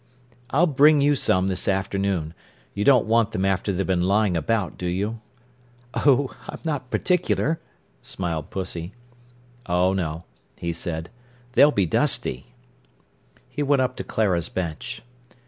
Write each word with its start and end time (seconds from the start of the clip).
"I'll 0.49 0.65
bring 0.65 0.99
you 0.99 1.13
some 1.13 1.47
this 1.47 1.67
afternoon. 1.67 2.33
You 2.73 2.83
don't 2.83 3.05
want 3.05 3.33
them 3.33 3.45
after 3.45 3.71
they've 3.71 3.85
been 3.85 4.01
lying 4.01 4.35
about, 4.35 4.75
do 4.75 4.87
you?" 4.87 5.21
"Oh, 5.93 6.35
I'm 6.49 6.57
not 6.65 6.89
particular," 6.89 7.59
smiled 8.01 8.49
Pussy. 8.49 8.93
"Oh 9.67 9.93
no," 9.93 10.23
he 10.57 10.73
said. 10.73 11.11
"They'll 11.53 11.69
be 11.71 11.85
dusty." 11.85 12.55
He 13.47 13.61
went 13.61 13.83
up 13.83 13.95
to 13.97 14.03
Clara's 14.03 14.49
bench. 14.49 15.03